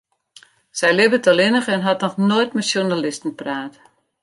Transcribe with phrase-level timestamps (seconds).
[0.79, 3.73] Sy libbet allinnich en hat noch noait mei sjoernalisten praat.